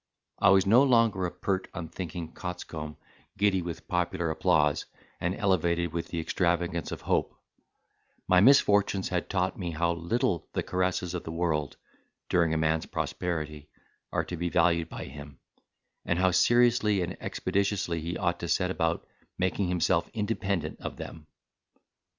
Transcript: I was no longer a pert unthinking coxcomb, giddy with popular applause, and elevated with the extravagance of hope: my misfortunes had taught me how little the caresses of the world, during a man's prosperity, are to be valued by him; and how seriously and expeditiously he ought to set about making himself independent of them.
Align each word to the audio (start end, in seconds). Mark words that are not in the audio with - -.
I 0.39 0.49
was 0.49 0.65
no 0.65 0.81
longer 0.81 1.27
a 1.27 1.31
pert 1.31 1.67
unthinking 1.75 2.31
coxcomb, 2.31 2.97
giddy 3.37 3.61
with 3.61 3.87
popular 3.87 4.31
applause, 4.31 4.87
and 5.19 5.35
elevated 5.35 5.93
with 5.93 6.07
the 6.07 6.19
extravagance 6.19 6.91
of 6.91 7.01
hope: 7.01 7.35
my 8.27 8.39
misfortunes 8.39 9.09
had 9.09 9.29
taught 9.29 9.59
me 9.59 9.69
how 9.69 9.91
little 9.93 10.47
the 10.53 10.63
caresses 10.63 11.13
of 11.13 11.23
the 11.23 11.31
world, 11.31 11.77
during 12.29 12.51
a 12.51 12.57
man's 12.57 12.87
prosperity, 12.87 13.69
are 14.11 14.23
to 14.25 14.35
be 14.35 14.49
valued 14.49 14.89
by 14.89 15.03
him; 15.03 15.37
and 16.03 16.17
how 16.17 16.31
seriously 16.31 17.03
and 17.03 17.15
expeditiously 17.21 18.01
he 18.01 18.17
ought 18.17 18.39
to 18.39 18.47
set 18.47 18.71
about 18.71 19.05
making 19.37 19.67
himself 19.67 20.09
independent 20.15 20.79
of 20.81 20.97
them. 20.97 21.27